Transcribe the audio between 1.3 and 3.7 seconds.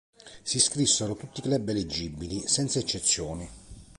i club eleggibili, senza eccezioni.